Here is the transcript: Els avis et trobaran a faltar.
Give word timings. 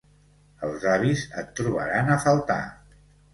Els 0.67 0.87
avis 0.93 1.25
et 1.41 1.51
trobaran 1.61 2.11
a 2.15 2.19
faltar. 2.25 2.59